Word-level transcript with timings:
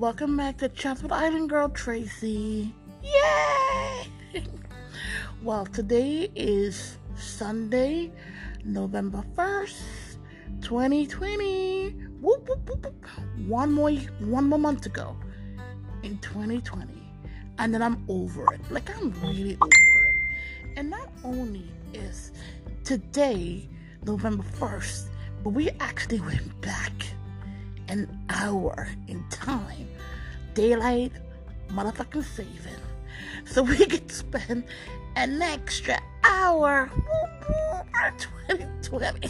welcome 0.00 0.34
back 0.34 0.56
to 0.56 0.66
Chats 0.70 1.02
with 1.02 1.12
Island 1.12 1.50
Girl 1.50 1.68
Tracy. 1.68 2.74
Yay! 3.02 4.06
well, 5.42 5.66
today 5.66 6.30
is 6.34 6.96
Sunday, 7.16 8.10
November 8.64 9.22
1st, 9.36 10.16
2020. 10.62 11.90
Whoop, 12.18 12.48
whoop, 12.48 12.70
whoop. 12.70 13.06
One 13.46 13.70
more 13.72 13.90
one 14.20 14.48
more 14.48 14.58
month 14.58 14.80
to 14.82 14.88
go 14.88 15.14
in 16.02 16.16
2020. 16.20 16.94
And 17.58 17.74
then 17.74 17.82
I'm 17.82 18.02
over 18.08 18.54
it. 18.54 18.60
Like 18.70 18.88
I'm 18.96 19.12
really 19.20 19.58
over 19.60 20.06
it. 20.06 20.78
And 20.78 20.88
not 20.88 21.12
only 21.24 21.70
is 21.92 22.32
today 22.84 23.68
November 24.06 24.44
1st, 24.44 25.08
but 25.44 25.50
we 25.50 25.68
actually 25.78 26.20
went 26.20 26.58
back 26.62 26.92
an 27.90 28.08
hour 28.28 28.88
in 29.08 29.24
time. 29.30 29.88
Daylight 30.54 31.12
motherfucking 31.68 32.24
saving. 32.24 32.80
So 33.44 33.62
we 33.64 33.84
could 33.92 34.10
spend 34.10 34.64
an 35.16 35.42
extra 35.42 35.98
hour 36.22 36.88
in 38.48 38.66
2020. 38.82 39.28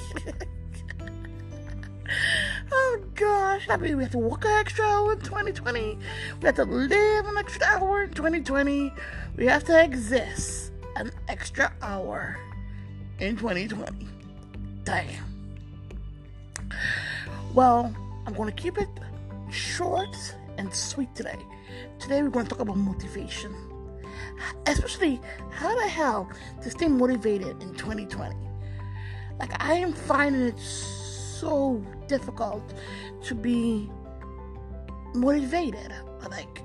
oh 2.70 3.00
gosh, 3.14 3.66
I 3.70 3.76
mean, 3.78 3.96
we 3.96 4.02
have 4.02 4.12
to 4.12 4.18
walk 4.18 4.44
an 4.44 4.50
extra 4.50 4.84
hour 4.84 5.14
in 5.14 5.20
2020. 5.20 5.98
We 6.42 6.46
have 6.46 6.56
to 6.56 6.64
live 6.64 7.26
an 7.26 7.38
extra 7.38 7.66
hour 7.66 8.02
in 8.02 8.10
2020. 8.10 8.92
We 9.36 9.46
have 9.46 9.64
to 9.64 9.82
exist 9.82 10.72
an 10.96 11.10
extra 11.28 11.72
hour 11.80 12.36
in 13.20 13.38
2020. 13.38 14.06
Damn. 14.84 15.24
Well, 17.54 17.94
I'm 18.26 18.34
going 18.34 18.48
to 18.48 18.62
keep 18.62 18.78
it 18.78 18.88
short 19.50 20.16
and 20.58 20.72
sweet 20.74 21.14
today. 21.14 21.38
Today, 21.98 22.22
we're 22.22 22.30
going 22.30 22.46
to 22.46 22.50
talk 22.50 22.60
about 22.60 22.76
motivation, 22.76 23.54
especially 24.66 25.20
how 25.50 25.74
the 25.78 25.88
hell 25.88 26.30
to 26.62 26.70
stay 26.70 26.88
motivated 26.88 27.62
in 27.62 27.74
2020. 27.74 28.36
Like, 29.38 29.62
I 29.62 29.74
am 29.74 29.92
finding 29.92 30.42
it 30.42 30.58
so 30.58 31.84
difficult 32.06 32.74
to 33.22 33.34
be 33.34 33.90
motivated. 35.14 35.92
Like, 36.30 36.62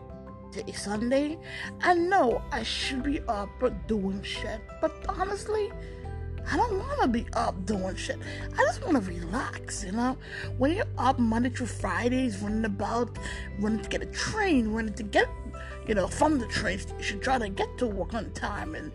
today's 0.52 0.82
Sunday. 0.82 1.38
I 1.82 1.94
know 1.94 2.42
I 2.52 2.64
should 2.64 3.04
be 3.04 3.20
up 3.28 3.50
doing 3.88 4.22
shit, 4.24 4.62
but 4.80 4.94
honestly, 5.10 5.72
I 6.52 6.58
don't 6.58 6.78
want 6.78 7.02
to 7.02 7.08
be 7.08 7.26
up 7.34 7.66
doing 7.66 7.96
shit. 7.96 8.18
I 8.54 8.58
just 8.64 8.84
want 8.84 9.04
to 9.04 9.12
relax, 9.12 9.84
you 9.84 9.92
know? 9.92 10.18
When 10.58 10.74
you're 10.74 10.86
up 10.98 11.18
Monday 11.18 11.50
through 11.50 11.68
Fridays, 11.68 12.38
running 12.40 12.66
about, 12.66 13.18
running 13.60 13.82
to 13.82 13.90
get 13.90 14.02
a 14.02 14.08
train, 14.08 14.70
running 14.70 14.94
to 14.94 15.04
get, 15.04 15.28
you 15.88 15.96
know, 15.96 16.08
from 16.08 16.40
the 16.40 16.48
train 16.48 16.80
station, 16.80 17.20
trying 17.20 17.42
to 17.42 17.50
get 17.50 17.78
to 17.80 17.88
work 17.88 18.14
on 18.14 18.32
time, 18.32 18.76
and, 18.76 18.92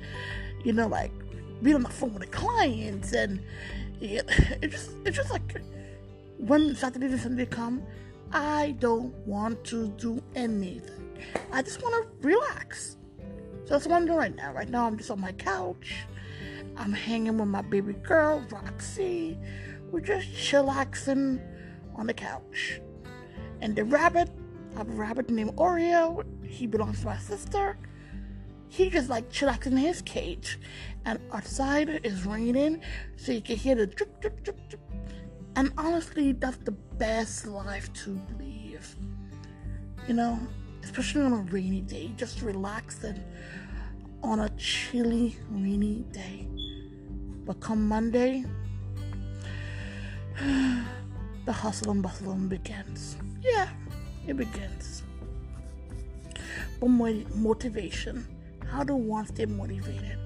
you 0.64 0.72
know, 0.72 0.86
like, 0.86 1.12
be 1.62 1.74
on 1.74 1.82
the 1.82 1.88
phone 1.88 2.14
with 2.14 2.22
the 2.22 2.28
clients, 2.28 3.12
and 3.12 3.42
it, 4.00 4.24
it 4.62 4.70
just, 4.70 4.90
it's 5.04 5.16
just 5.16 5.30
like, 5.30 5.60
when 6.38 6.74
Saturday 6.74 7.06
and 7.06 7.20
Sunday 7.20 7.46
come, 7.46 7.82
I 8.32 8.76
don't 8.78 9.12
want 9.26 9.64
to 9.64 9.88
do 9.88 10.22
anything. 10.36 11.18
I 11.52 11.62
just 11.62 11.82
want 11.82 11.94
to 11.94 12.26
relax. 12.26 12.96
So 13.64 13.74
that's 13.74 13.86
what 13.86 13.96
I'm 13.96 14.06
doing 14.06 14.18
right 14.18 14.34
now. 14.34 14.52
Right 14.52 14.68
now, 14.68 14.86
I'm 14.86 14.96
just 14.96 15.10
on 15.10 15.20
my 15.20 15.32
couch 15.32 16.06
I'm 16.76 16.92
hanging 16.92 17.38
with 17.38 17.48
my 17.48 17.62
baby 17.62 17.92
girl, 17.92 18.44
Roxy. 18.50 19.38
We're 19.90 20.00
just 20.00 20.28
chillaxing 20.28 21.40
on 21.96 22.06
the 22.06 22.14
couch. 22.14 22.80
And 23.60 23.76
the 23.76 23.84
rabbit, 23.84 24.30
I 24.74 24.78
have 24.78 24.88
a 24.88 24.92
rabbit 24.92 25.30
named 25.30 25.56
Oreo. 25.56 26.24
He 26.44 26.66
belongs 26.66 27.00
to 27.00 27.06
my 27.06 27.18
sister. 27.18 27.76
He 28.68 28.88
just 28.88 29.08
like 29.08 29.30
chillaxing 29.30 29.72
in 29.72 29.76
his 29.78 30.00
cage. 30.02 30.58
And 31.04 31.18
outside 31.32 32.00
is 32.04 32.24
raining, 32.24 32.80
so 33.16 33.32
you 33.32 33.40
can 33.40 33.56
hear 33.56 33.74
the 33.74 33.86
drip, 33.86 34.20
drip, 34.20 34.42
drip, 34.44 34.68
drip. 34.68 34.80
And 35.56 35.72
honestly, 35.76 36.32
that's 36.32 36.58
the 36.58 36.70
best 36.70 37.46
life 37.46 37.92
to 38.04 38.20
live. 38.38 38.96
You 40.06 40.14
know, 40.14 40.38
especially 40.82 41.22
on 41.22 41.32
a 41.32 41.42
rainy 41.42 41.80
day, 41.80 42.12
just 42.16 42.42
relaxing 42.42 43.22
on 44.22 44.40
a 44.40 44.48
chilly, 44.50 45.36
rainy 45.50 46.04
day. 46.12 46.46
But 47.46 47.60
come 47.60 47.88
Monday, 47.88 48.44
the 51.46 51.52
hustle 51.52 51.90
and 51.90 52.02
bustle 52.02 52.34
begins. 52.34 53.16
Yeah, 53.42 53.68
it 54.26 54.36
begins. 54.36 55.02
But 56.78 56.88
my 56.88 57.24
motivation, 57.34 58.26
how 58.66 58.84
do 58.84 58.94
one 58.94 59.26
stay 59.26 59.46
motivated? 59.46 60.18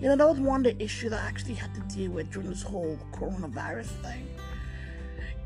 You 0.00 0.08
know, 0.08 0.16
that 0.16 0.28
was 0.28 0.40
one 0.40 0.66
of 0.66 0.76
the 0.76 0.82
issues 0.84 1.10
that 1.10 1.22
I 1.22 1.26
actually 1.26 1.54
had 1.54 1.74
to 1.74 1.80
deal 1.94 2.10
with 2.12 2.30
during 2.30 2.48
this 2.48 2.62
whole 2.62 2.98
coronavirus 3.12 3.86
thing. 4.02 4.28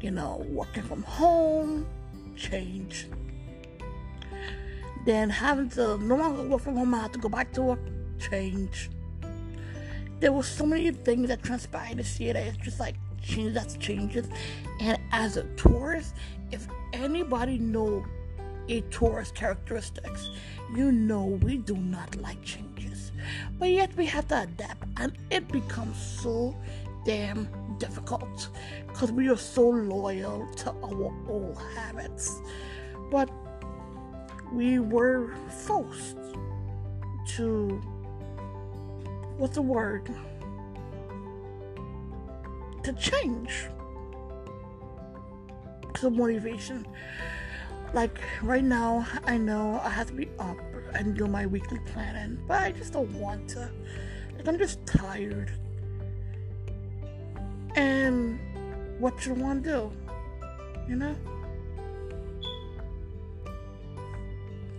You 0.00 0.10
know, 0.10 0.44
working 0.48 0.82
from 0.82 1.02
home, 1.02 1.86
change. 2.36 3.08
Then 5.04 5.30
having 5.30 5.68
to 5.70 5.98
no 5.98 6.16
longer 6.16 6.42
work 6.42 6.62
from 6.62 6.76
home, 6.76 6.94
I 6.94 7.02
had 7.02 7.12
to 7.12 7.18
go 7.18 7.28
back 7.28 7.52
to 7.52 7.62
work, 7.62 7.80
change 8.18 8.90
there 10.20 10.32
were 10.32 10.42
so 10.42 10.64
many 10.64 10.90
things 10.90 11.28
that 11.28 11.42
transpired 11.42 11.98
this 11.98 12.18
year 12.18 12.32
that 12.32 12.46
it's 12.46 12.56
just 12.58 12.80
like 12.80 12.96
changes 13.22 13.54
that's 13.54 13.76
changes. 13.76 14.28
And 14.80 14.98
as 15.12 15.36
a 15.36 15.44
Taurus, 15.56 16.14
if 16.50 16.66
anybody 16.92 17.58
know 17.58 18.04
a 18.68 18.80
Taurus 18.82 19.30
characteristics, 19.30 20.30
you 20.74 20.92
know 20.92 21.24
we 21.24 21.58
do 21.58 21.76
not 21.76 22.16
like 22.16 22.42
changes. 22.42 23.12
But 23.58 23.70
yet 23.70 23.94
we 23.96 24.06
have 24.06 24.28
to 24.28 24.42
adapt 24.42 24.84
and 24.98 25.12
it 25.30 25.48
becomes 25.48 25.96
so 26.00 26.56
damn 27.04 27.48
difficult 27.78 28.48
because 28.88 29.12
we 29.12 29.28
are 29.28 29.36
so 29.36 29.68
loyal 29.68 30.48
to 30.56 30.70
our 30.70 31.12
old 31.28 31.58
habits. 31.74 32.40
But 33.10 33.30
we 34.52 34.78
were 34.78 35.34
forced 35.66 36.16
to 37.36 37.82
what's 39.38 39.54
the 39.54 39.62
word? 39.62 40.08
To 42.82 42.92
change. 42.94 43.68
So 45.98 46.10
motivation. 46.10 46.86
Like 47.94 48.18
right 48.42 48.64
now, 48.64 49.06
I 49.24 49.38
know 49.38 49.80
I 49.82 49.88
have 49.88 50.08
to 50.08 50.12
be 50.12 50.28
up 50.38 50.58
and 50.94 51.16
do 51.16 51.26
my 51.26 51.46
weekly 51.46 51.78
planning, 51.86 52.38
but 52.46 52.62
I 52.62 52.72
just 52.72 52.92
don't 52.92 53.12
want 53.14 53.48
to. 53.50 53.70
Like 54.36 54.48
I'm 54.48 54.58
just 54.58 54.84
tired. 54.86 55.50
And 57.74 58.38
what 58.98 59.26
want 59.26 59.64
to 59.64 59.70
do? 59.70 59.92
You 60.88 60.96
know? 60.96 61.16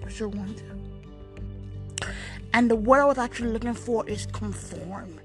What 0.02 0.22
want 0.30 0.58
to 0.58 0.64
do? 0.64 0.77
And 2.58 2.72
the 2.72 2.76
word 2.76 3.02
I 3.02 3.06
was 3.06 3.20
actually 3.20 3.52
looking 3.52 3.76
for 3.76 4.10
is 4.10 4.26
conform. 4.26 5.20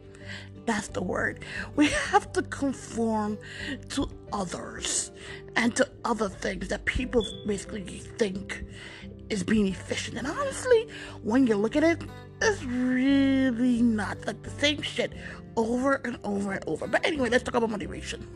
That's 0.66 0.88
the 0.88 1.03
word. 1.03 1.47
We 1.76 1.88
have 1.88 2.31
to 2.34 2.43
conform 2.43 3.38
to 3.88 4.06
others 4.34 5.12
and 5.56 5.75
to 5.76 5.88
other 6.04 6.28
things 6.28 6.69
that 6.69 6.84
people 6.84 7.25
basically 7.47 8.00
think 8.19 8.66
is 9.31 9.43
being 9.43 9.66
efficient. 9.66 10.19
And 10.19 10.26
honestly, 10.26 10.88
when 11.23 11.46
you 11.46 11.56
look 11.56 11.75
at 11.75 11.82
it, 11.82 12.02
it's 12.43 12.62
really 12.64 13.81
not 13.81 14.26
like 14.26 14.43
the 14.43 14.50
same 14.50 14.82
shit 14.82 15.14
over 15.56 16.02
and 16.05 16.19
over 16.25 16.52
and 16.52 16.64
over. 16.67 16.87
But 16.87 17.06
anyway, 17.06 17.31
let's 17.31 17.44
talk 17.44 17.55
about 17.55 17.70
motivation. 17.70 18.28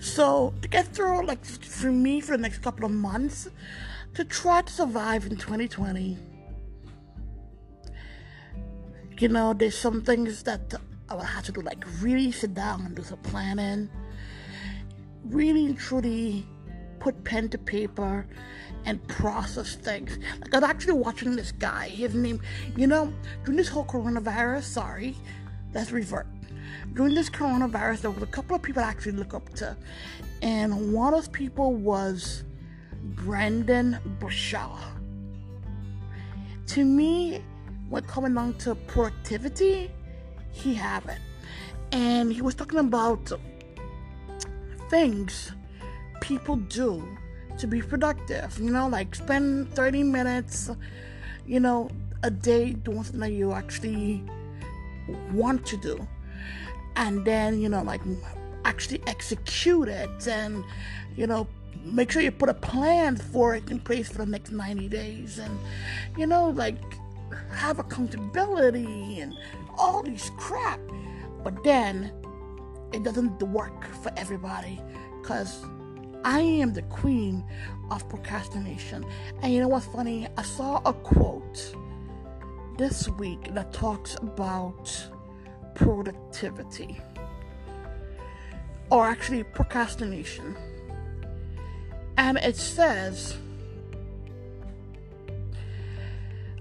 So, 0.00 0.52
to 0.60 0.68
get 0.68 0.88
through, 0.88 1.24
like 1.24 1.42
for 1.46 1.90
me, 1.90 2.20
for 2.20 2.36
the 2.36 2.42
next 2.42 2.58
couple 2.58 2.84
of 2.84 2.90
months, 2.90 3.48
to 4.12 4.22
try 4.22 4.60
to 4.60 4.70
survive 4.70 5.24
in 5.24 5.36
2020 5.36 6.18
you 9.18 9.28
know, 9.28 9.52
there's 9.52 9.76
some 9.76 10.02
things 10.02 10.42
that 10.44 10.74
I 11.08 11.14
will 11.14 11.22
have 11.22 11.44
to 11.44 11.52
do, 11.52 11.60
like 11.60 11.84
really 12.00 12.32
sit 12.32 12.54
down 12.54 12.82
and 12.84 12.94
do 12.94 13.02
some 13.02 13.18
planning, 13.18 13.88
really 15.24 15.74
truly 15.74 16.46
put 16.98 17.24
pen 17.24 17.48
to 17.50 17.58
paper 17.58 18.26
and 18.84 19.06
process 19.08 19.74
things. 19.76 20.18
Like 20.40 20.54
I 20.54 20.58
was 20.58 20.68
actually 20.68 20.94
watching 20.94 21.36
this 21.36 21.52
guy, 21.52 21.88
his 21.88 22.14
name, 22.14 22.40
you 22.76 22.86
know, 22.86 23.12
during 23.44 23.56
this 23.56 23.68
whole 23.68 23.84
coronavirus, 23.84 24.64
sorry, 24.64 25.16
let's 25.74 25.92
revert. 25.92 26.26
During 26.94 27.14
this 27.14 27.30
coronavirus, 27.30 28.02
there 28.02 28.10
was 28.10 28.22
a 28.22 28.26
couple 28.26 28.56
of 28.56 28.62
people 28.62 28.82
I 28.82 28.86
actually 28.86 29.12
look 29.12 29.34
up 29.34 29.48
to, 29.54 29.76
and 30.42 30.92
one 30.92 31.14
of 31.14 31.20
those 31.20 31.28
people 31.28 31.74
was 31.74 32.44
Brendon 33.02 33.98
Burchard. 34.18 34.82
To 36.68 36.84
me, 36.84 37.42
when 37.88 38.02
coming 38.04 38.34
down 38.34 38.54
to 38.54 38.74
productivity, 38.74 39.90
he 40.52 40.74
have 40.74 41.06
it. 41.06 41.18
And 41.92 42.32
he 42.32 42.42
was 42.42 42.54
talking 42.54 42.78
about 42.78 43.32
things 44.90 45.52
people 46.20 46.56
do 46.56 47.06
to 47.58 47.66
be 47.66 47.80
productive. 47.80 48.58
You 48.58 48.70
know, 48.70 48.88
like 48.88 49.14
spend 49.14 49.72
30 49.74 50.02
minutes, 50.02 50.70
you 51.46 51.60
know, 51.60 51.90
a 52.22 52.30
day 52.30 52.72
doing 52.72 53.04
something 53.04 53.20
that 53.20 53.32
you 53.32 53.52
actually 53.52 54.22
want 55.32 55.64
to 55.66 55.76
do. 55.76 56.06
And 56.96 57.24
then, 57.24 57.60
you 57.60 57.68
know, 57.68 57.82
like 57.82 58.00
actually 58.64 59.02
execute 59.06 59.88
it 59.88 60.26
and, 60.26 60.64
you 61.16 61.26
know, 61.26 61.46
make 61.84 62.10
sure 62.10 62.20
you 62.20 62.32
put 62.32 62.48
a 62.48 62.54
plan 62.54 63.16
for 63.16 63.54
it 63.54 63.70
in 63.70 63.78
place 63.78 64.08
for 64.08 64.18
the 64.18 64.26
next 64.26 64.50
90 64.50 64.88
days 64.88 65.38
and, 65.38 65.56
you 66.16 66.26
know, 66.26 66.50
like 66.50 66.80
have 67.56 67.78
accountability 67.78 69.20
and 69.20 69.34
all 69.76 70.02
these 70.02 70.30
crap. 70.36 70.80
But 71.42 71.62
then 71.64 72.12
it 72.92 73.02
doesn't 73.02 73.42
work 73.42 73.84
for 74.02 74.12
everybody 74.16 74.80
because 75.20 75.64
I 76.24 76.40
am 76.40 76.72
the 76.72 76.82
queen 76.82 77.44
of 77.90 78.08
procrastination. 78.08 79.04
And 79.42 79.52
you 79.52 79.60
know 79.60 79.68
what's 79.68 79.86
funny? 79.86 80.28
I 80.36 80.42
saw 80.42 80.80
a 80.84 80.92
quote 80.92 81.74
this 82.78 83.08
week 83.08 83.54
that 83.54 83.72
talks 83.72 84.16
about 84.16 85.10
productivity 85.74 87.00
or 88.90 89.06
actually 89.06 89.44
procrastination. 89.44 90.56
And 92.18 92.38
it 92.38 92.56
says, 92.56 93.36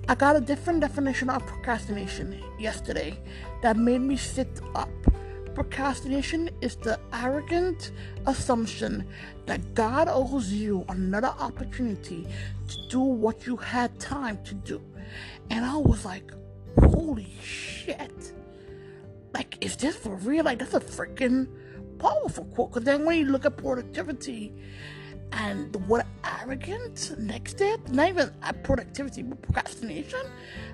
I 0.07 0.13
got 0.13 0.35
a 0.35 0.39
different 0.39 0.81
definition 0.81 1.31
of 1.31 1.43
procrastination 1.47 2.39
yesterday 2.59 3.19
that 3.63 3.75
made 3.75 4.01
me 4.01 4.15
sit 4.17 4.61
up. 4.75 4.89
Procrastination 5.55 6.51
is 6.61 6.75
the 6.75 6.99
arrogant 7.11 7.91
assumption 8.27 9.07
that 9.47 9.73
God 9.73 10.07
owes 10.07 10.53
you 10.53 10.85
another 10.89 11.33
opportunity 11.39 12.27
to 12.67 12.87
do 12.87 12.99
what 12.99 13.47
you 13.47 13.55
had 13.57 13.99
time 13.99 14.43
to 14.43 14.53
do. 14.53 14.79
And 15.49 15.65
I 15.65 15.77
was 15.77 16.05
like, 16.05 16.31
holy 16.77 17.33
shit. 17.41 18.33
Like, 19.33 19.57
is 19.59 19.75
this 19.75 19.95
for 19.95 20.15
real? 20.17 20.45
Like, 20.45 20.59
that's 20.59 20.75
a 20.75 20.79
freaking 20.79 21.47
powerful 21.97 22.45
quote. 22.45 22.73
Because 22.73 22.85
then 22.85 23.05
when 23.05 23.17
you 23.17 23.25
look 23.25 23.45
at 23.45 23.57
productivity 23.57 24.53
and 25.35 25.71
the 25.73 25.79
word 25.79 26.05
arrogant 26.23 27.13
next 27.19 27.55
to 27.55 27.65
it, 27.65 27.89
not 27.89 28.09
even 28.09 28.31
productivity, 28.63 29.21
but 29.21 29.41
procrastination 29.41 30.21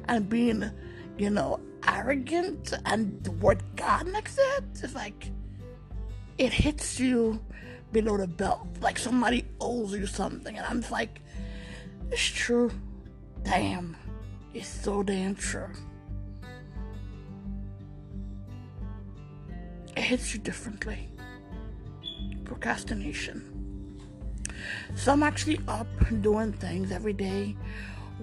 and 0.07 0.29
being, 0.29 0.69
you 1.17 1.31
know, 1.31 1.59
arrogant 1.87 2.73
and 2.85 3.23
the 3.23 3.31
word 3.31 3.63
God 3.75 4.07
next 4.07 4.35
to 4.35 4.41
it, 4.41 4.63
it's 4.83 4.95
like 4.95 5.31
it 6.37 6.53
hits 6.53 6.99
you 6.99 7.43
below 7.91 8.17
the 8.17 8.27
belt. 8.27 8.67
Like 8.81 8.99
somebody 8.99 9.45
owes 9.59 9.93
you 9.93 10.05
something. 10.05 10.55
And 10.55 10.65
I'm 10.65 10.81
just 10.81 10.91
like, 10.91 11.21
it's 12.11 12.21
true. 12.23 12.71
Damn. 13.43 13.97
It's 14.53 14.67
so 14.67 15.01
damn 15.01 15.35
true. 15.35 15.69
It 19.97 20.03
hits 20.03 20.33
you 20.33 20.39
differently 20.39 21.09
procrastination. 22.45 23.60
So 24.95 25.11
I'm 25.11 25.23
actually 25.23 25.59
up 25.67 25.87
doing 26.21 26.53
things 26.53 26.91
every 26.91 27.13
day 27.13 27.55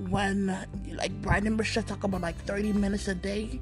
when, 0.08 0.56
like 0.92 1.12
Brian 1.22 1.46
and 1.46 1.56
Michelle 1.56 1.82
talk 1.82 2.04
about 2.04 2.20
like 2.20 2.36
30 2.44 2.72
minutes 2.74 3.08
a 3.08 3.14
day. 3.14 3.60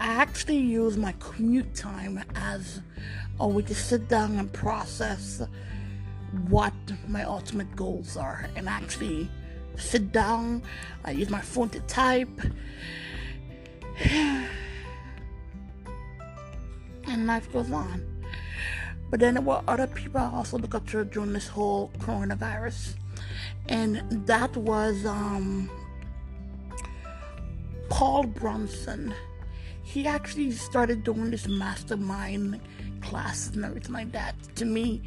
I 0.00 0.14
actually 0.14 0.58
use 0.58 0.96
my 0.96 1.14
commute 1.18 1.74
time 1.74 2.22
as 2.34 2.80
a 3.38 3.46
way 3.46 3.62
to 3.62 3.74
sit 3.74 4.08
down 4.08 4.38
and 4.38 4.52
process 4.52 5.42
what 6.48 6.74
my 7.06 7.24
ultimate 7.24 7.74
goals 7.76 8.16
are 8.16 8.48
and 8.56 8.68
actually 8.68 9.30
sit 9.76 10.12
down. 10.12 10.62
I 11.04 11.12
use 11.12 11.30
my 11.30 11.40
phone 11.40 11.68
to 11.70 11.80
type. 11.80 12.28
and 14.04 14.48
life 17.26 17.52
goes 17.52 17.70
on. 17.70 18.13
But 19.14 19.20
then 19.20 19.34
there 19.34 19.44
were 19.44 19.62
other 19.68 19.86
people 19.86 20.20
I 20.20 20.28
also 20.28 20.58
look 20.58 20.74
up 20.74 20.88
to 20.88 21.04
during 21.04 21.34
this 21.34 21.46
whole 21.46 21.92
coronavirus. 22.00 22.96
And 23.68 24.02
that 24.26 24.56
was 24.56 25.06
um, 25.06 25.70
Paul 27.90 28.24
Brunson. 28.24 29.14
He 29.84 30.08
actually 30.08 30.50
started 30.50 31.04
doing 31.04 31.30
this 31.30 31.46
mastermind 31.46 32.60
classes 33.02 33.54
and 33.54 33.64
everything 33.64 33.92
like 33.92 34.10
that. 34.10 34.34
To 34.56 34.64
me, 34.64 35.00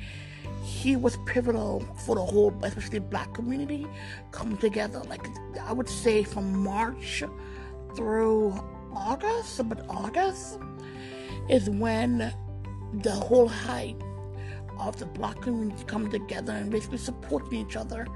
he 0.63 0.95
was 0.95 1.17
pivotal 1.25 1.81
for 2.05 2.15
the 2.15 2.23
whole, 2.23 2.57
especially 2.63 2.99
black 2.99 3.33
community, 3.33 3.85
come 4.31 4.55
together. 4.55 5.01
Like 5.09 5.27
I 5.63 5.73
would 5.73 5.89
say 5.89 6.23
from 6.23 6.57
March 6.57 7.25
through 7.93 8.57
August, 8.95 9.67
but 9.67 9.83
August 9.89 10.59
is 11.49 11.69
when 11.69 12.33
the 12.93 13.11
whole 13.11 13.47
height 13.47 13.97
of 14.79 14.97
the 14.97 15.05
black 15.05 15.41
community 15.41 15.83
coming 15.85 16.11
together 16.11 16.53
and 16.53 16.71
basically 16.71 16.97
supporting 16.97 17.65
each 17.65 17.75
other. 17.75 18.07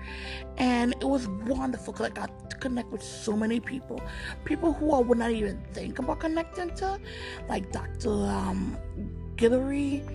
And 0.57 0.93
it 0.93 1.05
was 1.05 1.27
wonderful 1.27 1.93
because 1.93 2.07
I 2.07 2.09
got 2.09 2.49
to 2.49 2.55
connect 2.57 2.91
with 2.91 3.03
so 3.03 3.35
many 3.35 3.59
people. 3.59 4.01
People 4.45 4.73
who 4.73 4.91
I 4.91 4.99
would 4.99 5.17
not 5.17 5.31
even 5.31 5.61
think 5.73 5.99
about 5.99 6.19
connecting 6.19 6.73
to, 6.75 6.99
like 7.49 7.71
Dr. 7.71 8.09
Um, 8.09 8.77
Guillory, 9.35 10.07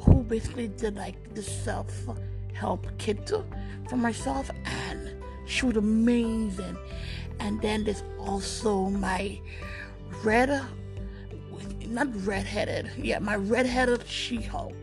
who 0.00 0.22
basically 0.22 0.68
did 0.68 0.96
like 0.96 1.34
the 1.34 1.42
self 1.42 1.92
help 2.52 2.86
kit 2.98 3.30
for 3.88 3.96
myself, 3.96 4.50
and 4.64 5.16
she 5.46 5.66
was 5.66 5.76
amazing. 5.76 6.76
And 7.40 7.60
then 7.62 7.84
there's 7.84 8.02
also 8.18 8.90
my 8.90 9.40
red 10.24 10.60
not 11.88 12.08
redheaded. 12.26 12.90
Yeah, 12.96 13.18
my 13.18 13.36
redheaded 13.36 14.06
She-Hulk. 14.06 14.74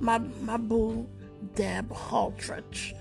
My 0.00 0.18
my 0.18 0.56
boo 0.56 1.06
Deb 1.54 1.88
Haldridge. 1.90 2.94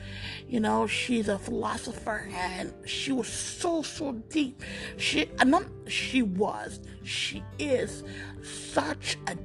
You 0.47 0.59
know, 0.59 0.85
she's 0.85 1.27
a 1.27 1.39
philosopher 1.39 2.29
and 2.31 2.73
she 2.85 3.11
was 3.11 3.27
so 3.27 3.81
so 3.81 4.13
deep. 4.29 4.61
She 4.97 5.29
not 5.45 5.65
she 5.87 6.21
was, 6.21 6.79
she 7.03 7.43
is 7.57 8.03
such 8.41 9.17
a 9.27 9.35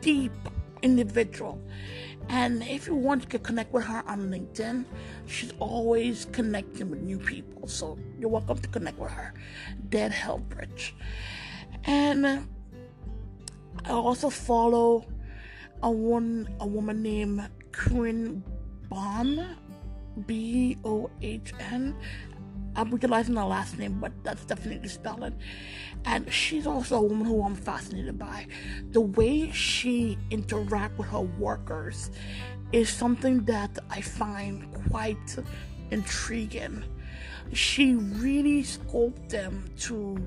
deep 0.00 0.32
individual. 0.82 1.60
And 2.28 2.62
if 2.62 2.86
you 2.86 2.94
want 2.94 3.28
to 3.30 3.38
connect 3.38 3.72
with 3.72 3.84
her 3.84 4.02
on 4.06 4.30
LinkedIn, 4.30 4.86
she's 5.26 5.52
always 5.58 6.26
connecting 6.32 6.90
with 6.90 7.00
new 7.00 7.18
people. 7.18 7.68
So 7.68 7.98
you're 8.18 8.30
welcome 8.30 8.58
to 8.58 8.68
connect 8.68 8.98
with 8.98 9.10
her. 9.10 9.34
Deb 9.90 10.12
Haldridge. 10.12 10.92
And 11.84 12.48
I 13.84 13.90
also 13.90 14.30
follow 14.30 15.04
a 15.82 15.90
one 15.90 16.48
a 16.60 16.66
woman 16.66 17.02
named 17.02 17.48
Corinne 17.72 18.42
Bohn, 18.88 19.56
B 20.26 20.78
O 20.84 21.10
H 21.20 21.52
N. 21.60 21.94
I'm 22.76 22.90
utilizing 22.90 23.34
the 23.34 23.44
last 23.44 23.78
name, 23.78 24.00
but 24.00 24.12
that's 24.24 24.44
definitely 24.44 24.88
spelling. 24.88 25.36
And 26.06 26.32
she's 26.32 26.66
also 26.66 26.96
a 26.96 27.02
woman 27.02 27.26
who 27.26 27.42
I'm 27.44 27.54
fascinated 27.54 28.18
by. 28.18 28.46
The 28.90 29.00
way 29.00 29.50
she 29.52 30.18
interacts 30.30 30.98
with 30.98 31.08
her 31.08 31.20
workers 31.20 32.10
is 32.72 32.88
something 32.88 33.44
that 33.44 33.78
I 33.90 34.00
find 34.00 34.72
quite 34.88 35.36
intriguing. 35.92 36.82
She 37.52 37.94
really 37.94 38.64
scoped 38.64 39.28
them 39.28 39.66
to 39.80 40.18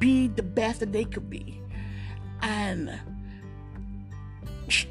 be 0.00 0.26
the 0.26 0.42
best 0.42 0.80
that 0.80 0.92
they 0.92 1.04
could 1.04 1.30
be 1.30 1.59
Um, 2.42 2.48
and 2.48 3.00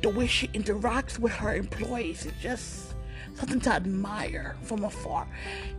the 0.01 0.09
way 0.09 0.27
she 0.27 0.47
interacts 0.49 1.19
with 1.19 1.33
her 1.33 1.55
employees 1.55 2.25
is 2.25 2.33
just 2.41 2.89
something 3.35 3.61
to 3.61 3.71
admire 3.71 4.55
from 4.63 4.83
afar. 4.83 5.27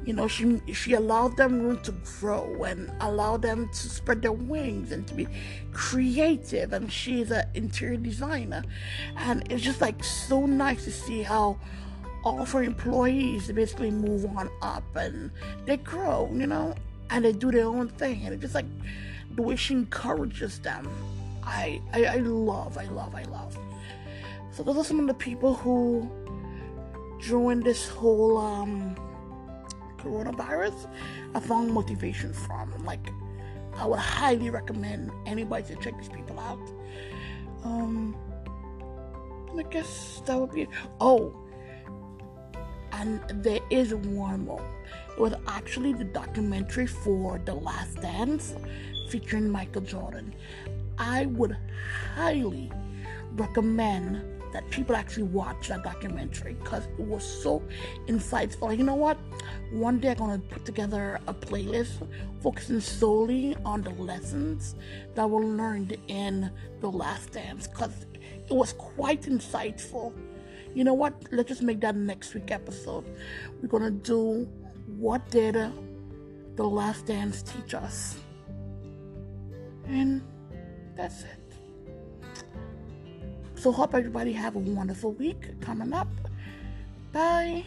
You 0.05 0.15
know, 0.15 0.27
she 0.29 0.61
she 0.73 0.95
allowed 0.95 1.37
them 1.37 1.61
room 1.61 1.81
to 1.83 1.93
grow 1.93 2.65
and 2.65 2.91
allowed 3.01 3.43
them 3.43 3.69
to 3.69 3.89
spread 3.89 4.23
their 4.23 4.33
wings 4.33 4.93
and 4.93 5.07
to 5.09 5.15
be 5.15 5.29
creative. 5.73 6.73
And 6.73 6.91
she's 6.91 7.31
an 7.31 7.45
interior 7.55 7.99
designer, 7.99 8.65
and 9.17 9.51
it's 9.53 9.63
just 9.63 9.81
like 9.81 10.03
so 10.03 10.47
nice 10.47 10.85
to 10.85 10.93
see 10.93 11.23
how 11.23 11.59
all 12.25 12.41
of 12.41 12.53
her 12.53 12.63
employees 12.63 13.51
basically 13.53 13.91
move 13.91 14.25
on 14.37 14.51
up 14.63 14.85
and 14.97 15.31
they 15.67 15.77
grow. 15.77 16.31
You 16.33 16.47
know, 16.47 16.75
and 17.11 17.25
they 17.25 17.33
do 17.33 17.51
their 17.51 17.67
own 17.67 17.89
thing, 17.89 18.25
and 18.25 18.35
it's 18.35 18.43
just 18.43 18.55
like 18.55 18.67
the 19.35 19.43
way 19.43 19.57
she 19.57 19.75
encourages 19.75 20.59
them 20.61 20.89
I, 21.43 21.81
I, 21.93 22.05
I 22.05 22.17
love, 22.17 22.79
I 22.79 22.85
love, 22.85 23.15
I 23.15 23.23
love. 23.25 23.59
So 24.51 24.63
those 24.63 24.77
are 24.77 24.85
some 24.85 25.01
of 25.01 25.07
the 25.07 25.15
people 25.15 25.55
who 25.55 26.11
during 27.21 27.61
this 27.61 27.89
whole 27.89 28.39
um, 28.39 28.97
coronavirus 29.99 30.89
I 31.35 31.41
found 31.41 31.73
motivation 31.73 32.33
from. 32.33 32.73
Like 32.85 33.11
I 33.77 33.87
would 33.87 33.99
highly 33.99 34.51
recommend 34.51 35.11
anybody 35.27 35.75
to 35.75 35.77
check 35.81 35.97
these 35.99 36.09
people 36.09 36.39
out. 36.41 36.61
Um 37.65 38.17
I 39.59 39.63
guess 39.65 40.23
that 40.27 40.39
would 40.39 40.53
be 40.53 40.63
it. 40.63 40.69
Oh, 41.01 41.35
and 42.93 43.21
there 43.43 43.61
is 43.71 43.95
one 43.95 44.45
more. 44.45 44.65
It 45.13 45.21
was 45.21 45.35
actually 45.47 45.93
the 45.93 46.05
documentary 46.05 46.87
for 46.87 47.41
The 47.45 47.55
Last 47.55 48.01
Dance 48.01 48.55
featuring 49.11 49.51
Michael 49.51 49.83
Jordan. 49.83 50.35
I 51.01 51.27
would 51.27 51.57
highly 52.15 52.71
recommend 53.33 54.23
that 54.53 54.69
people 54.71 54.95
actually 54.95 55.23
watch 55.23 55.69
that 55.69 55.83
documentary 55.83 56.55
because 56.55 56.85
it 56.99 57.05
was 57.07 57.25
so 57.25 57.63
insightful. 58.07 58.77
You 58.77 58.85
know 58.85 58.95
what? 58.95 59.17
One 59.73 59.99
day 59.99 60.11
I'm 60.11 60.17
gonna 60.17 60.39
put 60.39 60.65
together 60.65 61.19
a 61.27 61.33
playlist 61.33 62.07
focusing 62.43 62.81
solely 62.81 63.57
on 63.65 63.83
the 63.83 63.91
lessons 63.91 64.75
that 65.15 65.29
were 65.29 65.45
learned 65.45 65.97
in 66.09 66.51
The 66.81 66.91
Last 66.91 67.33
Dance 67.33 67.67
because 67.67 68.07
it 68.49 68.53
was 68.53 68.75
quite 68.75 69.23
insightful. 69.23 70.13
You 70.75 70.85
know 70.85 70.95
what? 70.95 71.15
Let's 71.33 71.49
just 71.49 71.63
make 71.63 71.81
that 71.81 71.97
next 71.97 72.35
week 72.35 72.51
episode. 72.51 73.05
We're 73.63 73.69
gonna 73.69 73.91
do 73.91 74.47
what 74.99 75.31
did 75.31 75.55
The 76.57 76.65
Last 76.65 77.07
Dance 77.07 77.43
teach 77.43 77.73
us? 77.73 78.19
And 79.87 80.23
that's 81.01 81.23
it. 81.23 81.55
So 83.55 83.73
hope 83.73 83.95
everybody 83.95 84.33
have 84.33 84.57
a 84.57 84.59
wonderful 84.59 85.13
week 85.13 85.59
coming 85.61 85.93
up. 85.95 86.09
Bye. 87.13 87.65